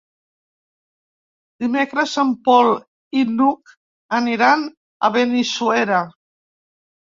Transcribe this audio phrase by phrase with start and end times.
[1.63, 2.71] Dimecres en Pol
[3.21, 3.77] i n'Hug
[4.23, 4.67] aniran
[5.11, 6.05] a Benissuera.